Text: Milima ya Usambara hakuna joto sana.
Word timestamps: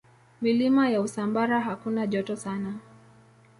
Milima 0.41 0.89
ya 0.89 1.01
Usambara 1.01 1.61
hakuna 1.61 2.07
joto 2.07 2.35
sana. 2.35 2.79